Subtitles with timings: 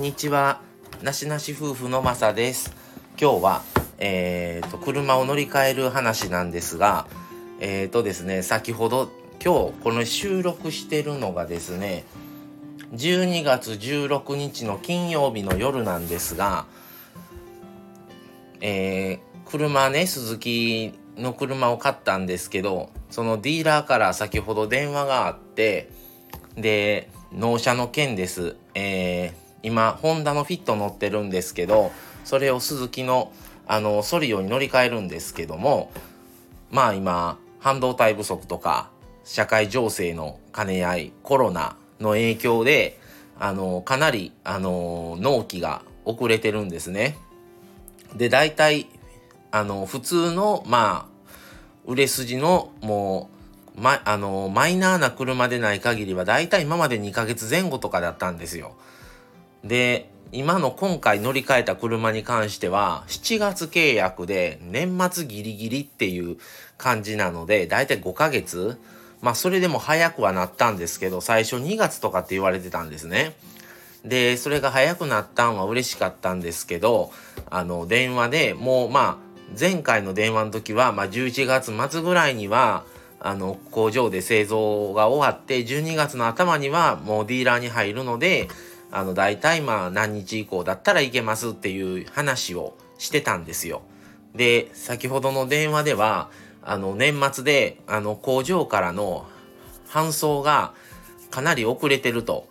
[0.00, 0.62] にちは。
[1.02, 2.74] なしなし夫婦のまさです。
[3.20, 3.62] 今日は、
[3.98, 7.06] えーと、車を乗り換える話なんですが、
[7.60, 9.10] えーとですね、先ほど、
[9.44, 12.04] 今日この収録してるのがですね、
[12.94, 16.64] 12月16日の金曜日の夜なんですが、
[18.62, 25.90] えー、車ね、鈴木の車を買ったんですけど、そのディーラーから先ほど電話があって、
[26.56, 28.56] で、納車の件です。
[28.74, 31.92] えー、今、ホンダのフィット乗ってるんですけど、
[32.24, 33.32] それをスズキの、
[33.66, 35.90] あの、ソリオに乗り換えるんですけども、
[36.70, 38.90] まあ今、半導体不足とか、
[39.24, 42.98] 社会情勢の兼ね合い、コロナの影響で、
[43.38, 47.16] あの、かなり、あの、納期が遅れてるんですね。
[48.16, 48.86] で、大体、
[49.50, 51.30] あの、普通の、まあ、
[51.86, 53.30] 売れ筋の、も
[53.76, 58.74] う、ま、あの、マイナーな車でない限りは、大体今まで2ヶ月前後とかだったんですよ。
[59.64, 66.36] で、今の今回乗り換えた車に関しては、7月契約で年末ギリギリっていう
[66.78, 68.78] 感じなので、だいたい5ヶ月
[69.22, 73.34] まあそれでも早くはなったんですけど、最初2月とかって言われてたんですね。
[74.04, 77.12] で、それが早くなったんは嬉しかったんですけど、
[77.50, 82.84] あの、電話でもうまあ、前回の電話の時は、まあ11月末ぐらいには、
[83.22, 88.48] あの、工場で製造が終わって、12月の頭にはもうディーラーに入るので、
[88.90, 93.82] あの、大体まあ何日以降だったらいけますっていう話をしてたんですよ。
[94.34, 96.30] で、先ほどの電話では、
[96.62, 99.26] あの、年末で、あの、工場からの
[99.88, 100.74] 搬送が
[101.30, 102.48] かなり遅れてると、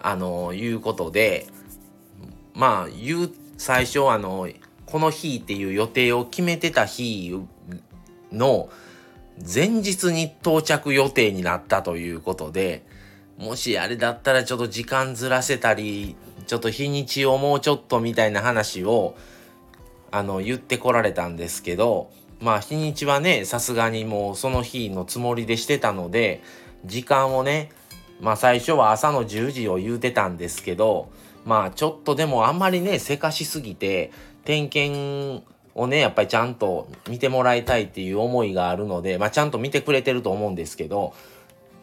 [0.00, 1.46] あの、いうことで、
[2.54, 4.48] まあ、言う、最初あの、
[4.86, 7.38] この日っていう予定を決めてた日
[8.32, 8.70] の
[9.36, 12.84] 前日に到着予定になったということで、
[13.40, 16.14] もしあれだったらちょっと時間ずらせたり、
[16.46, 19.16] ちょっと日にちをもうちょっとみたいな話を、
[20.10, 26.42] あの、言ってこられたんですけど、まあ日にちはね、さすがにもうその日のつもりでしてたので、
[26.84, 27.70] 時間をね、
[28.20, 31.08] まあ最初は朝の10時を言うてたんですけど、
[31.46, 34.12] まあちょっとでもあんまりね、せかしすぎて、
[34.44, 41.14] 点検をね、やっぱりちゃんと見てもらいたいっていう思いがあるので、まあちゃんと見てくれてると思うんですけど、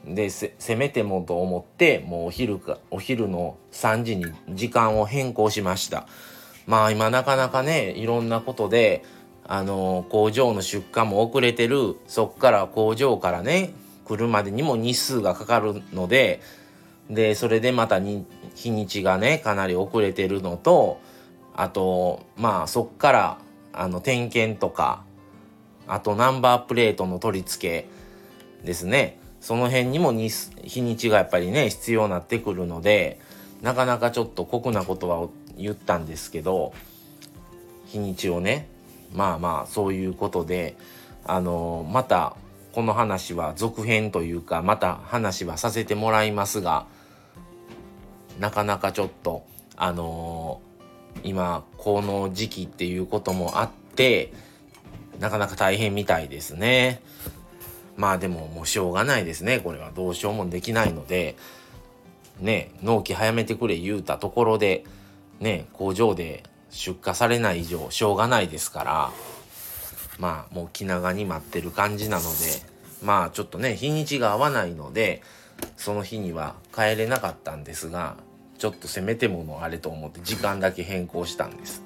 [0.08, 6.08] でせめてもと思ってもうお昼かお昼の3時に時間を変更しました。
[6.66, 9.04] まあ今なかなかねいろんなことで
[9.46, 11.96] あの工場の出荷も遅れてる。
[12.08, 13.74] そっから工場からね
[14.06, 16.42] 来るまでにも日数がかかるので
[17.10, 18.26] でそれでまたに
[18.56, 21.00] 日にちがねかなり遅れてるのと
[21.56, 23.38] あとまあそっから
[23.74, 25.04] あの点検とか
[25.88, 27.86] あとナンバープレートの取り付
[28.62, 29.20] けですね。
[29.42, 33.20] その辺にも日日にちがやっぱりね必要になってくるので
[33.62, 35.28] なかなかちょっと酷なことは
[35.58, 36.74] 言ったんですけど
[37.86, 38.68] 日にちをね
[39.14, 40.76] まあまあそういうことで
[41.26, 42.36] あのまた
[42.74, 46.86] この話は続編というかまた話はさせてもらいますが
[48.40, 50.62] なかなかちょっとあの
[51.24, 54.32] 今この時期っていうこともあって
[55.20, 57.02] なかなか大変みたいですね。
[57.98, 59.60] まあでももうしょうがないですね。
[59.60, 61.36] これはどうしようもできないので、
[62.40, 64.86] ね、納期早めてくれ言うたところで、
[65.40, 69.12] ね、工場で出荷されない以上しょうがないですから、
[70.20, 72.28] まあもう気長に待ってる感じなので、
[73.04, 75.22] まあちょっとね、日にちが合わないので、
[75.76, 78.18] その日には帰れなかったんですが、
[78.58, 81.84] ちょっとせめてものあれと思って時間だけ変更したんです。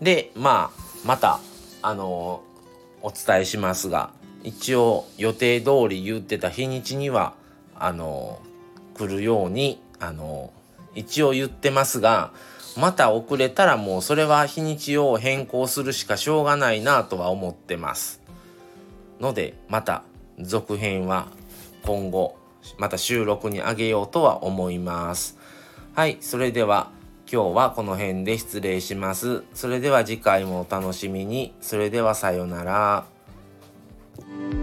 [0.00, 1.40] で、まあ、また、
[1.80, 7.34] あのー、お伝えしますが、一応予定通り言ってた日にちには
[7.76, 8.40] あの
[8.94, 10.52] 来るようにあの
[10.94, 12.32] 一応言ってますが
[12.76, 18.20] また遅れたらもうそれは日にちを変更するしかしょうがないなとは思ってます。
[19.20, 20.02] のでまた
[20.40, 21.28] 続編は
[21.84, 22.36] 今後
[22.78, 25.38] また収録にあげようとは思います。
[25.94, 26.90] はいそれでは
[27.30, 29.44] 今日はこの辺で失礼します。
[29.54, 31.54] それでは次回もお楽しみに。
[31.60, 33.04] それではさようなら。
[34.20, 34.61] Thank you.